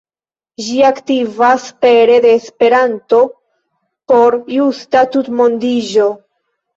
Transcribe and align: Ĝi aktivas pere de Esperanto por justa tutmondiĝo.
Ĝi 0.67 0.77
aktivas 0.85 1.65
pere 1.83 2.15
de 2.23 2.31
Esperanto 2.37 3.19
por 4.13 4.37
justa 4.55 5.05
tutmondiĝo. 5.17 6.09